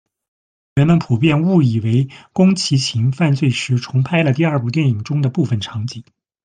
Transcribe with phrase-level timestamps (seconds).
[0.73, 6.03] 人们普遍误以为宫崎勤犯罪时重拍了第二部电影中的部分场景。